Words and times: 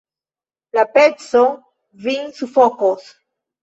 La 0.77 0.85
peco 0.95 1.45
vin 2.09 2.29
sufokos! 2.43 3.19